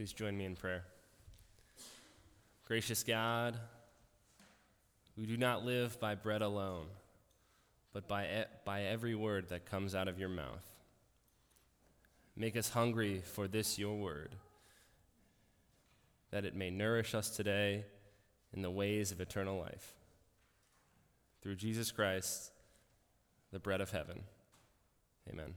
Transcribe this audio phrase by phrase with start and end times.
[0.00, 0.82] Please join me in prayer.
[2.66, 3.54] Gracious God,
[5.14, 6.86] we do not live by bread alone,
[7.92, 10.66] but by, e- by every word that comes out of your mouth.
[12.34, 14.36] Make us hungry for this, your word,
[16.30, 17.84] that it may nourish us today
[18.54, 19.92] in the ways of eternal life.
[21.42, 22.52] Through Jesus Christ,
[23.52, 24.22] the bread of heaven.
[25.30, 25.52] Amen.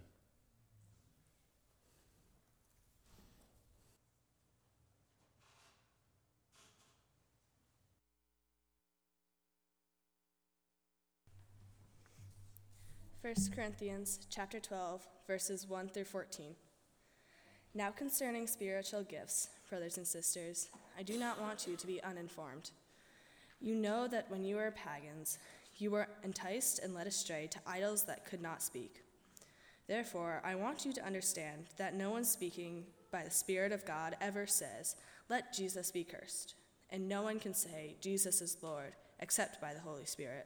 [13.24, 16.56] First Corinthians chapter 12 verses 1 through 14.
[17.74, 20.68] Now concerning spiritual gifts, brothers and sisters,
[21.00, 22.72] I do not want you to be uninformed.
[23.62, 25.38] You know that when you were pagans,
[25.78, 29.06] you were enticed and led astray to idols that could not speak.
[29.88, 34.18] Therefore, I want you to understand that no one speaking by the Spirit of God
[34.20, 34.98] ever says,
[35.30, 36.56] Let Jesus be cursed.
[36.90, 40.46] And no one can say, Jesus is Lord, except by the Holy Spirit.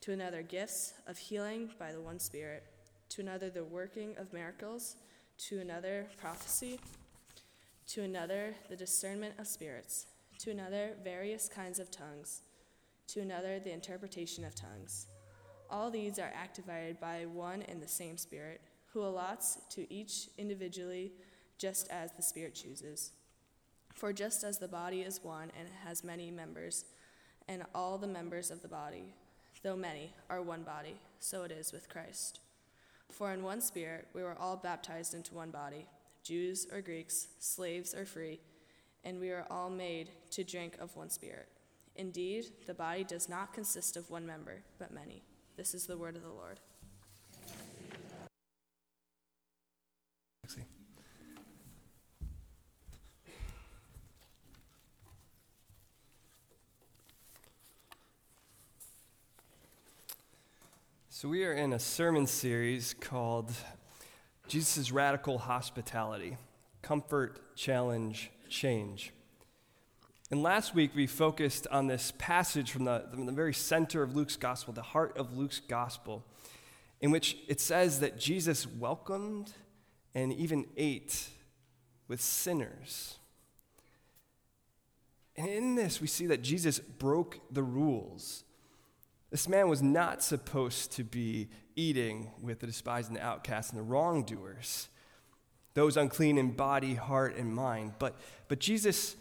[0.00, 2.64] to another gifts of healing by the one Spirit,
[3.10, 4.96] to another the working of miracles,
[5.38, 6.80] to another prophecy,
[7.86, 10.06] to another the discernment of spirits,
[10.38, 12.42] to another various kinds of tongues
[13.08, 15.06] to another the interpretation of tongues.
[15.70, 18.60] All these are activated by one and the same Spirit,
[18.92, 21.12] who allots to each individually
[21.56, 23.12] just as the Spirit chooses.
[23.94, 26.84] For just as the body is one and has many members,
[27.48, 29.14] and all the members of the body,
[29.62, 32.40] though many, are one body, so it is with Christ.
[33.10, 35.86] For in one Spirit we were all baptized into one body,
[36.22, 38.40] Jews or Greeks, slaves or free,
[39.04, 41.48] and we are all made to drink of one Spirit.
[41.96, 45.22] Indeed, the body does not consist of one member, but many.
[45.56, 46.60] This is the word of the Lord.
[61.20, 63.50] So, we are in a sermon series called
[64.46, 66.36] Jesus' Radical Hospitality
[66.80, 69.12] Comfort, Challenge, Change.
[70.30, 74.14] And last week we focused on this passage from the, from the very center of
[74.14, 76.24] Luke's gospel, the heart of Luke's gospel,
[77.00, 79.54] in which it says that Jesus welcomed
[80.14, 81.30] and even ate
[82.06, 83.18] with sinners.
[85.36, 88.44] And in this, we see that Jesus broke the rules.
[89.30, 93.78] This man was not supposed to be eating with the despised and the outcast and
[93.78, 94.88] the wrongdoers,
[95.74, 97.92] those unclean in body, heart, and mind.
[97.98, 98.16] But,
[98.48, 99.16] but Jesus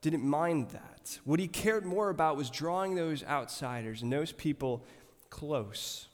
[0.00, 1.18] didn't mind that.
[1.24, 4.84] What he cared more about was drawing those outsiders and those people
[5.28, 6.08] close,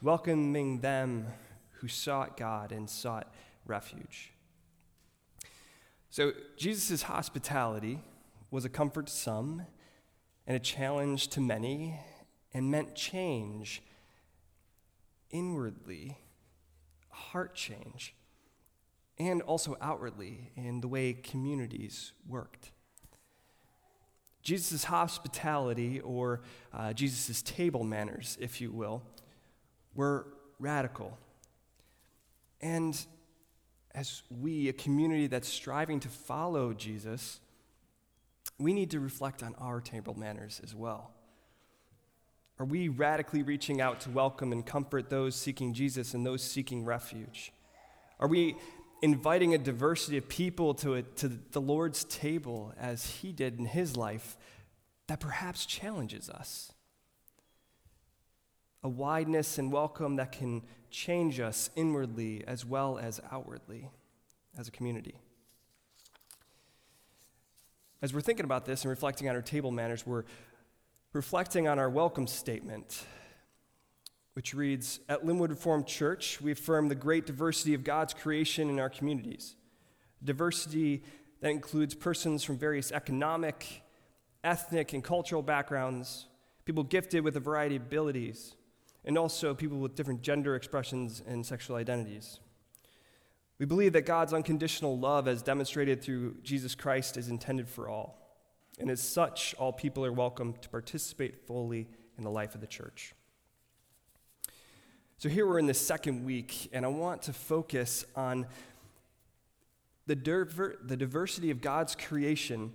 [0.00, 1.26] welcoming them
[1.72, 3.32] who sought God and sought
[3.66, 4.32] refuge.
[6.10, 8.00] So, Jesus' hospitality
[8.50, 9.66] was a comfort to some
[10.46, 11.98] and a challenge to many,
[12.54, 13.82] and meant change
[15.30, 16.16] inwardly,
[17.10, 18.14] heart change,
[19.18, 22.70] and also outwardly in the way communities worked.
[24.42, 29.02] Jesus' hospitality, or uh, Jesus' table manners, if you will,
[29.94, 30.26] were
[30.58, 31.16] radical.
[32.60, 32.98] And
[33.94, 37.40] as we, a community that's striving to follow Jesus,
[38.58, 41.13] we need to reflect on our table manners as well.
[42.58, 46.84] Are we radically reaching out to welcome and comfort those seeking Jesus and those seeking
[46.84, 47.52] refuge?
[48.20, 48.56] Are we
[49.04, 53.66] inviting a diversity of people to, a, to the Lord's table as he did in
[53.66, 54.38] his life
[55.08, 56.72] that perhaps challenges us.
[58.82, 63.90] A wideness and welcome that can change us inwardly as well as outwardly
[64.58, 65.16] as a community.
[68.00, 70.24] As we're thinking about this and reflecting on our table manners, we're
[71.14, 73.06] reflecting on our welcome statement
[74.32, 78.80] which reads At Linwood Reformed Church, we affirm the great diversity of God's creation in
[78.80, 79.54] our communities.
[80.24, 81.04] Diversity
[81.40, 83.82] that includes persons from various economic,
[84.42, 86.26] ethnic, and cultural backgrounds,
[86.64, 88.56] people gifted with a variety of abilities,
[89.04, 92.40] and also people with different gender expressions and sexual identities.
[93.60, 98.23] We believe that God's unconditional love, as demonstrated through Jesus Christ, is intended for all.
[98.78, 101.88] And as such, all people are welcome to participate fully
[102.18, 103.14] in the life of the church.
[105.18, 108.46] So here we're in the second week, and I want to focus on
[110.06, 112.72] the, diver- the diversity of God's creation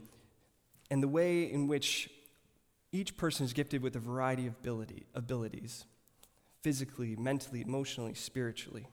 [0.89, 2.09] and the way in which
[2.91, 5.85] each person is gifted with a variety of ability, abilities
[6.61, 8.87] physically, mentally, emotionally, spiritually.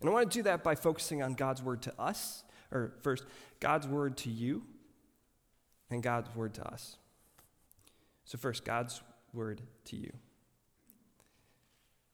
[0.00, 3.24] And I want to do that by focusing on God's word to us, or first,
[3.60, 4.64] God's word to you,
[5.90, 6.96] and God's word to us.
[8.24, 9.00] So, first, God's
[9.32, 10.12] word to you.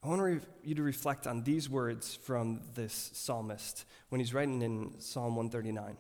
[0.03, 5.00] I want you to reflect on these words from this psalmist when he's writing in
[5.00, 5.97] Psalm 139.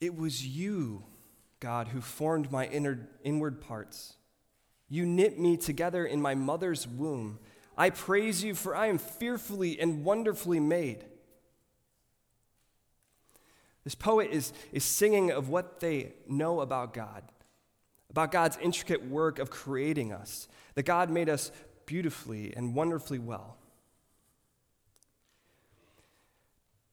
[0.00, 1.04] It was you,
[1.60, 4.14] God, who formed my inner, inward parts.
[4.88, 7.38] You knit me together in my mother's womb.
[7.76, 11.04] I praise you, for I am fearfully and wonderfully made.
[13.84, 17.22] This poet is, is singing of what they know about God,
[18.10, 21.52] about God's intricate work of creating us, that God made us
[21.86, 23.56] beautifully and wonderfully well.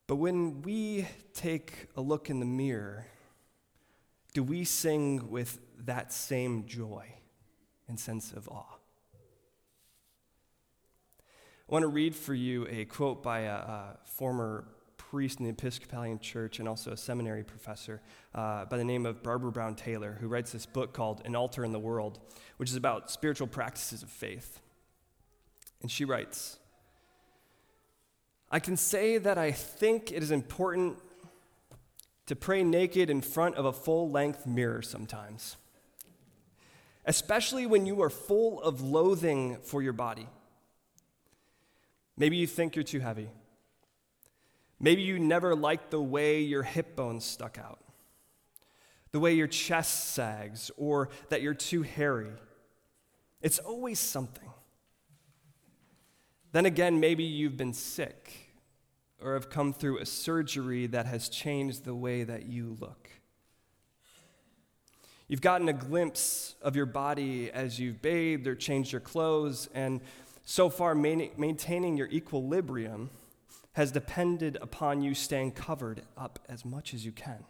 [0.08, 3.08] But when we take a look in the mirror,
[4.34, 7.08] do we sing with that same joy
[7.88, 8.76] and sense of awe?
[11.68, 14.68] I want to read for you a quote by a, a former
[15.16, 18.02] priest in the Episcopalian Church and also a seminary professor
[18.34, 21.64] uh, by the name of Barbara Brown Taylor, who writes this book called An Altar
[21.64, 22.20] in the World,
[22.58, 24.60] which is about spiritual practices of faith.
[25.82, 26.60] And she writes,
[28.52, 30.98] I can say that I think it is important
[32.26, 35.56] to pray naked in front of a full length mirror sometimes,
[37.06, 40.28] especially when you are full of loathing for your body.
[42.18, 43.30] Maybe you think you're too heavy.
[44.80, 47.80] Maybe you never liked the way your hip bones stuck out,
[49.12, 52.32] the way your chest sags, or that you're too hairy.
[53.42, 54.50] It's always something.
[56.52, 58.54] Then again, maybe you've been sick
[59.22, 63.10] or have come through a surgery that has changed the way that you look.
[65.28, 70.02] You've gotten a glimpse of your body as you've bathed or changed your clothes, and
[70.44, 73.10] so far, maintaining your equilibrium
[73.76, 77.44] has depended upon you staying covered up as much as you can.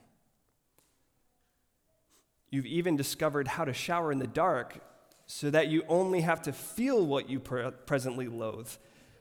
[2.49, 4.79] You've even discovered how to shower in the dark
[5.27, 8.71] so that you only have to feel what you pre- presently loathe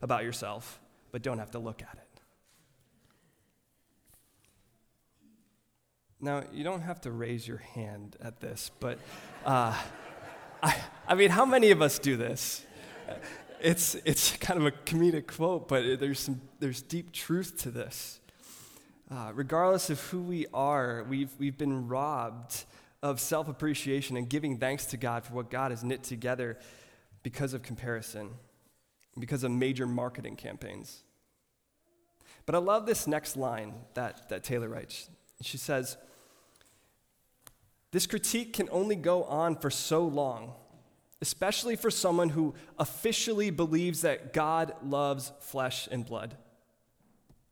[0.01, 0.81] about yourself,
[1.12, 2.21] but don't have to look at it.
[6.21, 8.99] Now, you don't have to raise your hand at this, but
[9.45, 9.79] uh,
[10.62, 12.65] I, I mean, how many of us do this?
[13.64, 18.20] It's, it's kind of a comedic quote, but there's, some, there's deep truth to this.
[19.11, 22.64] Uh, regardless of who we are, we've, we've been robbed
[23.02, 26.58] of self appreciation and giving thanks to God for what God has knit together
[27.22, 28.31] because of comparison,
[29.19, 31.02] because of major marketing campaigns.
[32.46, 35.08] But I love this next line that, that Taylor writes.
[35.43, 35.96] She says,
[37.93, 40.55] This critique can only go on for so long
[41.20, 46.37] especially for someone who officially believes that God loves flesh and blood,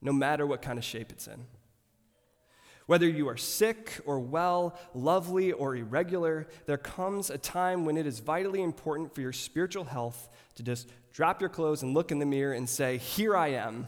[0.01, 1.47] no matter what kind of shape it's in.
[2.87, 8.07] Whether you are sick or well, lovely or irregular, there comes a time when it
[8.07, 12.19] is vitally important for your spiritual health to just drop your clothes and look in
[12.19, 13.87] the mirror and say, Here I am.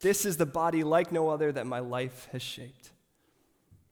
[0.00, 2.90] This is the body like no other that my life has shaped.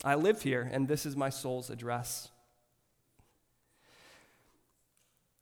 [0.05, 2.29] I live here, and this is my soul's address.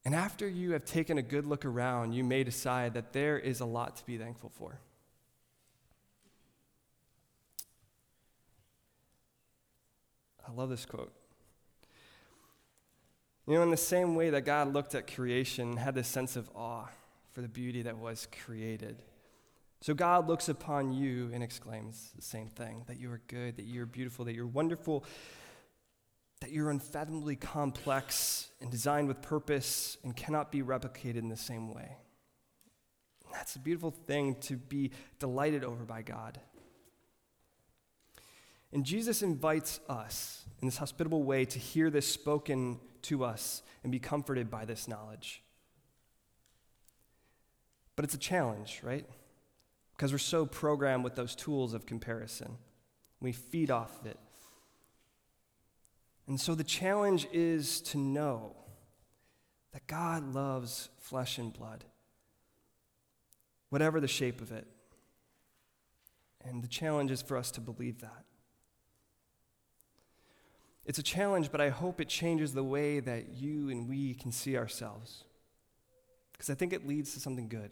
[0.05, 3.61] And after you have taken a good look around, you may decide that there is
[3.61, 4.81] a lot to be thankful for.
[10.47, 11.13] I love this quote.
[13.47, 16.49] You know, in the same way that God looked at creation, had this sense of
[16.55, 16.89] awe
[17.33, 19.03] for the beauty that was created.
[19.81, 23.65] So God looks upon you and exclaims the same thing that you are good, that
[23.65, 25.05] you are beautiful, that you're wonderful,
[26.41, 31.73] that you're unfathomably complex and designed with purpose and cannot be replicated in the same
[31.73, 31.97] way.
[33.33, 36.41] That's a beautiful thing to be delighted over by God.
[38.73, 43.91] And Jesus invites us in this hospitable way to hear this spoken to us and
[43.91, 45.43] be comforted by this knowledge.
[47.97, 49.05] But it's a challenge, right?
[49.97, 52.57] Because we're so programmed with those tools of comparison.
[53.21, 54.19] We feed off of it.
[56.31, 58.55] And so the challenge is to know
[59.73, 61.85] that God loves flesh and blood.
[63.71, 64.67] whatever the shape of it.
[66.45, 68.25] And the challenge is for us to believe that.
[70.85, 74.33] It's a challenge, but I hope it changes the way that you and we can
[74.33, 75.25] see ourselves.
[76.33, 77.71] Because I think it leads to something good.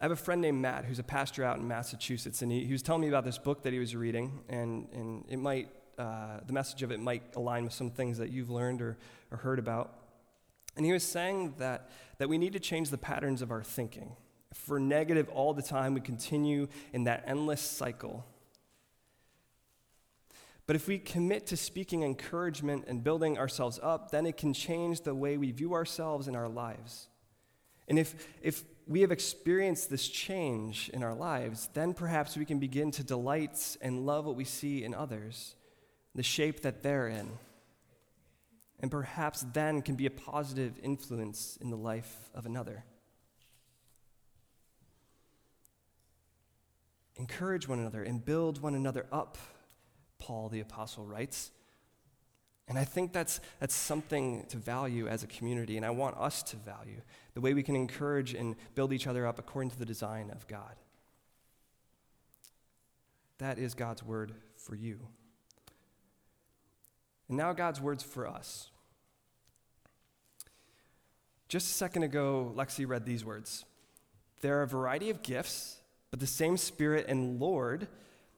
[0.00, 2.72] I have a friend named Matt who's a pastor out in Massachusetts, and he, he
[2.72, 6.40] was telling me about this book that he was reading, and, and it might, uh,
[6.46, 8.96] the message of it might align with some things that you've learned or,
[9.30, 9.94] or heard about.
[10.76, 14.14] And he was saying that, that we need to change the patterns of our thinking.
[14.50, 18.24] If we're negative all the time, we continue in that endless cycle.
[20.66, 25.02] But if we commit to speaking encouragement and building ourselves up, then it can change
[25.02, 27.08] the way we view ourselves and our lives.
[27.88, 32.58] And if, if we have experienced this change in our lives, then perhaps we can
[32.58, 35.54] begin to delight and love what we see in others,
[36.16, 37.30] the shape that they're in.
[38.80, 42.84] And perhaps then can be a positive influence in the life of another.
[47.16, 49.38] Encourage one another and build one another up,
[50.18, 51.50] Paul the Apostle writes.
[52.68, 56.42] And I think that's, that's something to value as a community, and I want us
[56.44, 57.00] to value
[57.34, 60.46] the way we can encourage and build each other up according to the design of
[60.48, 60.74] God.
[63.38, 64.98] That is God's word for you.
[67.28, 68.70] And now, God's words for us.
[71.48, 73.64] Just a second ago, Lexi read these words
[74.40, 75.80] There are a variety of gifts,
[76.10, 77.88] but the same Spirit and Lord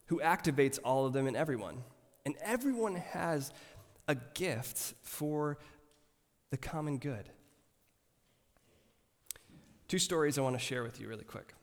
[0.06, 1.82] who activates all of them in everyone.
[2.24, 3.52] And everyone has
[4.06, 5.58] a gift for
[6.50, 7.28] the common good.
[9.86, 11.54] Two stories I want to share with you really quick.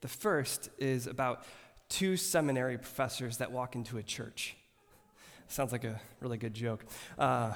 [0.00, 1.44] The first is about
[1.88, 4.56] two seminary professors that walk into a church.
[5.50, 6.84] Sounds like a really good joke.
[7.18, 7.54] Uh,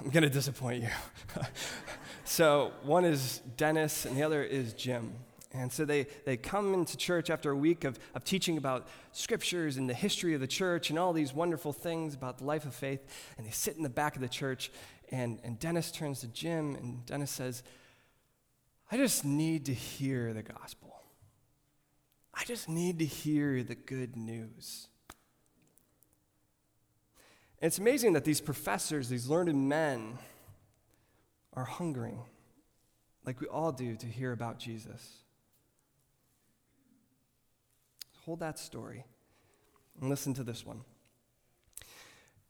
[0.00, 0.88] I'm going to disappoint you.
[2.24, 5.12] so, one is Dennis, and the other is Jim.
[5.52, 9.78] And so they, they come into church after a week of, of teaching about scriptures
[9.78, 12.74] and the history of the church and all these wonderful things about the life of
[12.74, 13.00] faith.
[13.36, 14.70] And they sit in the back of the church,
[15.10, 17.64] and, and Dennis turns to Jim, and Dennis says,
[18.92, 20.94] I just need to hear the gospel.
[22.32, 24.86] I just need to hear the good news.
[27.60, 30.18] And it's amazing that these professors, these learned men,
[31.54, 32.20] are hungering,
[33.24, 35.22] like we all do, to hear about Jesus.
[38.26, 39.04] Hold that story
[40.00, 40.82] and listen to this one.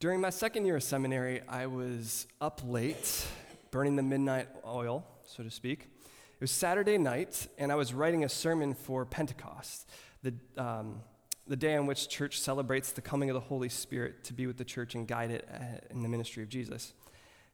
[0.00, 3.26] During my second year of seminary, I was up late,
[3.70, 5.82] burning the midnight oil, so to speak.
[5.82, 9.88] It was Saturday night, and I was writing a sermon for Pentecost,
[10.22, 11.00] the, um,
[11.48, 14.56] the day on which church celebrates the coming of the Holy Spirit to be with
[14.56, 16.92] the church and guide it uh, in the ministry of Jesus.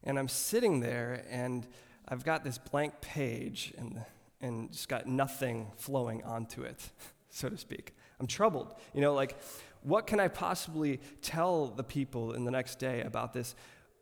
[0.04, 1.66] And I'm sitting there, and
[2.08, 4.02] I've got this blank page, and,
[4.40, 6.90] and just got nothing flowing onto it,
[7.30, 7.94] so to speak.
[8.18, 8.74] I'm troubled.
[8.94, 9.36] You know, like,
[9.82, 13.54] what can I possibly tell the people in the next day about this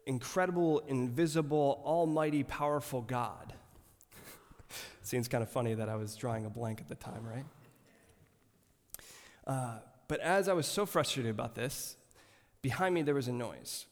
[0.07, 3.55] incredible, invisible, almighty, powerful God?
[5.03, 7.45] Seems kind of funny that I was drawing a blank at the time, right?
[9.51, 11.97] Uh, but as I was so frustrated about this,
[12.63, 13.87] behind me there was a noise.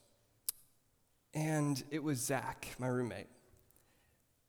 [1.34, 3.26] And it was Zach, my roommate.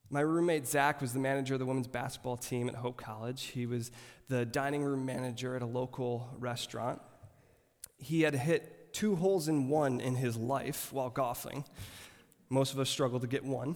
[0.08, 3.42] My roommate Zach was the manager of the women's basketball team at Hope College.
[3.46, 3.90] He was
[4.28, 7.02] the dining room manager at a local restaurant.
[7.98, 11.64] He had hit two holes in one in his life while golfing.
[12.50, 13.74] Most of us struggle to get one.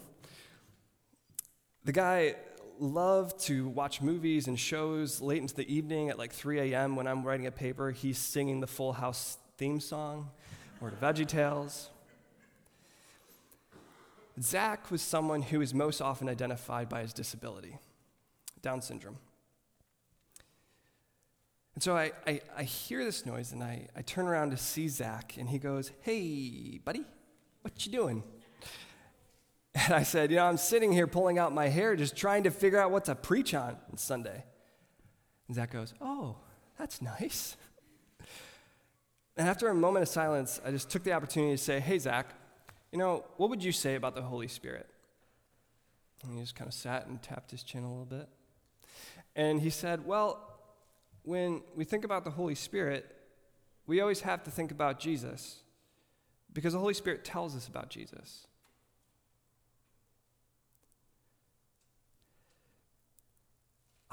[1.83, 2.37] The guy
[2.81, 6.97] loved to watch movies and shows late into the evening at like 3 a.m.
[6.97, 7.91] when I'm writing a paper.
[7.91, 10.31] He's singing the Full House theme song
[10.81, 11.91] or to Veggie Tales.
[14.41, 17.79] Zach was someone who is most often identified by his disability,
[18.63, 19.19] Down syndrome.
[21.75, 24.87] And so I, I, I, hear this noise and I, I turn around to see
[24.87, 27.05] Zach and he goes, Hey, buddy,
[27.63, 28.23] what you doing?
[29.75, 32.51] And I said, You know, I'm sitting here pulling out my hair just trying to
[32.51, 34.45] figure out what to preach on Sunday.
[35.49, 36.37] And Zach goes, Oh,
[36.79, 37.57] that's nice.
[39.37, 42.29] And after a moment of silence, I just took the opportunity to say, Hey, Zach,
[42.93, 44.89] you know, what would you say about the Holy Spirit?
[46.23, 48.29] And he just kind of sat and tapped his chin a little bit.
[49.35, 50.41] And he said, Well,
[51.25, 53.11] when we think about the Holy Spirit,
[53.87, 55.61] we always have to think about Jesus
[56.53, 58.47] because the Holy Spirit tells us about Jesus.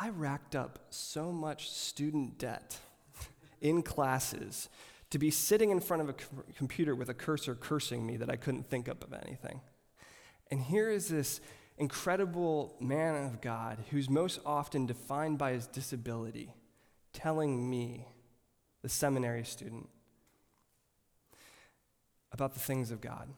[0.02, 2.80] I racked up so much student debt
[3.62, 4.68] in classes
[5.12, 6.16] to be sitting in front of a
[6.58, 9.62] computer with a cursor cursing me that I couldn't think up of anything.
[10.50, 11.40] And here is this
[11.78, 16.52] incredible man of God who's most often defined by his disability,
[17.14, 18.08] telling me,
[18.82, 19.88] the seminary student,
[22.32, 23.30] about the things of God.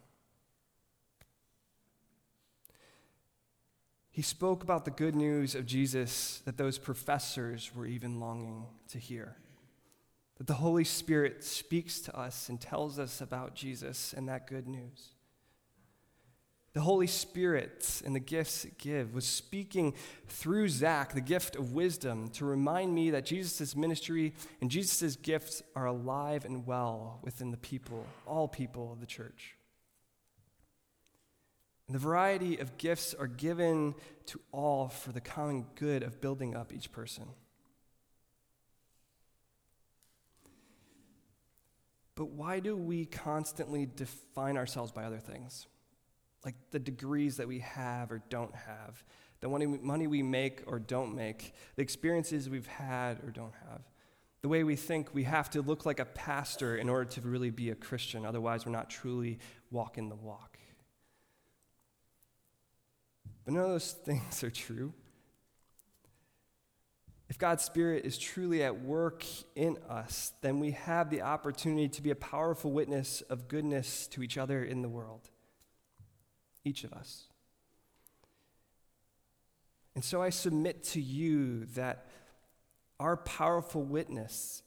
[4.14, 9.00] He spoke about the good news of Jesus that those professors were even longing to
[9.00, 9.38] hear.
[10.38, 14.68] That the Holy Spirit speaks to us and tells us about Jesus and that good
[14.68, 15.16] news.
[16.74, 19.96] The Holy Spirit and the gifts it give was speaking
[20.28, 25.64] through Zach, the gift of wisdom, to remind me that Jesus' ministry and Jesus' gifts
[25.76, 29.56] are alive and well within the people, all people of the church.
[31.88, 33.96] And the variety of gifts are given
[34.28, 37.26] to all for the common good of building up each person.
[42.16, 45.68] But why do we constantly define ourselves by other things?
[46.46, 49.04] Like the degrees that we have or don't have,
[49.42, 53.82] the money, money we make or don't make, the experiences we've had or don't have.
[54.42, 57.50] The way we think we have to look like a pastor in order to really
[57.50, 59.40] be a Christian, otherwise, we're not truly
[59.72, 60.53] walking the walk.
[63.46, 64.94] But none of those things are true.
[67.30, 72.02] If God's Spirit is truly at work in us, then we have the opportunity to
[72.02, 75.30] be a powerful witness of goodness to each other in the world.
[76.64, 77.28] Each of us.
[79.96, 82.06] And so I submit to you that
[83.00, 84.64] our powerful witness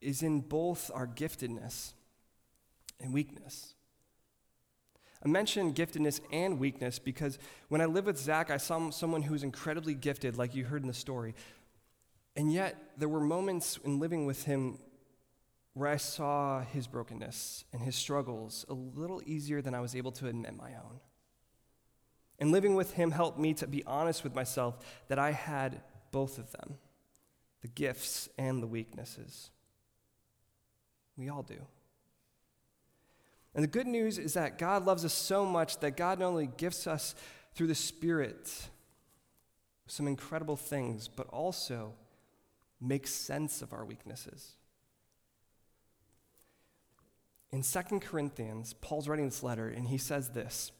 [0.00, 1.92] is in both our giftedness
[3.00, 3.74] and weakness.
[5.24, 7.38] I mention giftedness and weakness because
[7.68, 10.82] when I lived with Zach, I saw someone who was incredibly gifted, like you heard
[10.82, 11.34] in the story.
[12.34, 14.78] And yet, there were moments in living with him
[15.74, 20.12] where I saw his brokenness and his struggles a little easier than I was able
[20.12, 21.00] to admit my own.
[22.38, 26.38] And living with him helped me to be honest with myself that I had both
[26.38, 26.78] of them
[27.62, 29.50] the gifts and the weaknesses.
[31.16, 31.64] We all do.
[33.54, 36.48] And the good news is that God loves us so much that God not only
[36.56, 37.14] gifts us
[37.54, 38.68] through the Spirit
[39.86, 41.92] some incredible things, but also
[42.80, 44.52] makes sense of our weaknesses.
[47.52, 50.72] In 2 Corinthians, Paul's writing this letter, and he says this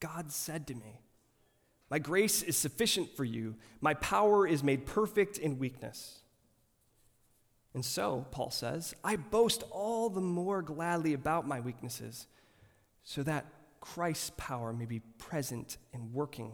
[0.00, 1.00] God said to me,
[1.90, 6.20] My grace is sufficient for you, my power is made perfect in weakness.
[7.74, 12.26] And so, Paul says, I boast all the more gladly about my weaknesses,
[13.04, 13.46] so that
[13.80, 16.52] Christ's power may be present and working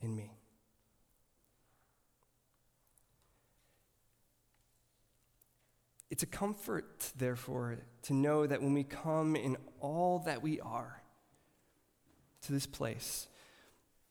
[0.00, 0.32] in me.
[6.10, 11.02] It's a comfort, therefore, to know that when we come in all that we are
[12.42, 13.28] to this place,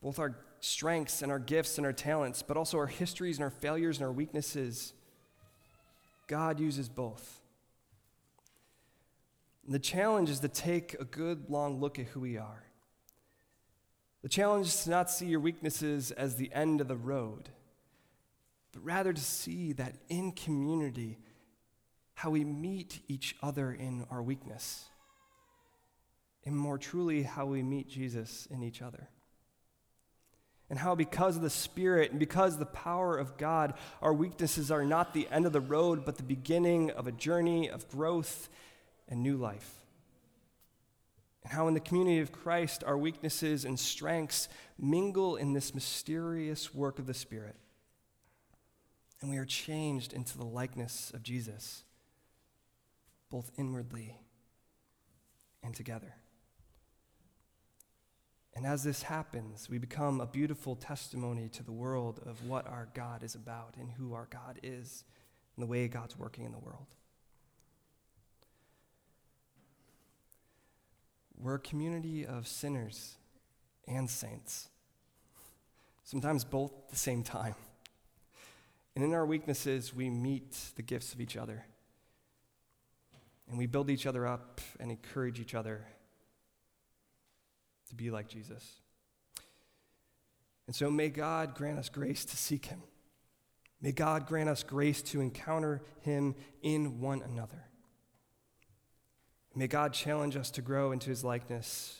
[0.01, 3.51] both our strengths and our gifts and our talents, but also our histories and our
[3.51, 4.93] failures and our weaknesses,
[6.31, 7.41] God uses both.
[9.65, 12.63] And the challenge is to take a good long look at who we are.
[14.21, 17.49] The challenge is to not see your weaknesses as the end of the road,
[18.71, 21.17] but rather to see that in community,
[22.13, 24.85] how we meet each other in our weakness,
[26.45, 29.09] and more truly, how we meet Jesus in each other
[30.71, 34.71] and how, because of the Spirit and because of the power of God, our weaknesses
[34.71, 38.47] are not the end of the road, but the beginning of a journey of growth
[39.09, 39.69] and new life.
[41.43, 44.47] And how, in the community of Christ, our weaknesses and strengths
[44.79, 47.57] mingle in this mysterious work of the Spirit.
[49.19, 51.83] And we are changed into the likeness of Jesus,
[53.29, 54.15] both inwardly
[55.61, 56.15] and together.
[58.53, 62.89] And as this happens, we become a beautiful testimony to the world of what our
[62.93, 65.05] God is about and who our God is
[65.55, 66.87] and the way God's working in the world.
[71.37, 73.15] We're a community of sinners
[73.87, 74.69] and saints,
[76.03, 77.55] sometimes both at the same time.
[78.95, 81.65] And in our weaknesses, we meet the gifts of each other.
[83.49, 85.85] And we build each other up and encourage each other
[87.91, 88.79] to be like Jesus.
[90.65, 92.81] And so may God grant us grace to seek him.
[93.81, 97.65] May God grant us grace to encounter him in one another.
[99.53, 101.99] May God challenge us to grow into his likeness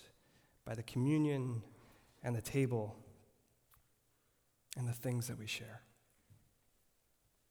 [0.63, 1.61] by the communion
[2.23, 2.95] and the table
[4.77, 5.81] and the things that we share.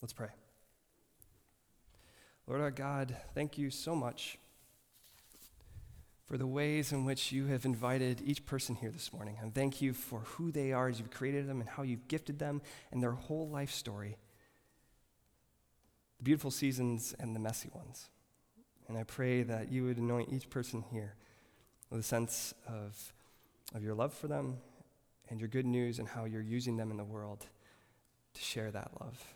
[0.01, 0.31] Let's pray.
[2.47, 4.39] Lord our God, thank you so much
[6.31, 9.37] for the ways in which you have invited each person here this morning.
[9.43, 12.39] And thank you for who they are as you've created them and how you've gifted
[12.39, 12.63] them
[12.93, 14.17] and their whole life story
[16.19, 18.11] the beautiful seasons and the messy ones.
[18.87, 21.15] And I pray that you would anoint each person here
[21.91, 23.13] with a sense of,
[23.75, 24.59] of your love for them
[25.31, 27.47] and your good news and how you're using them in the world
[28.35, 29.35] to share that love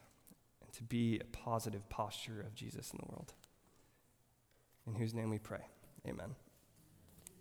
[0.62, 3.33] and to be a positive posture of Jesus in the world.
[4.87, 5.64] In whose name we pray.
[6.07, 6.37] Amen.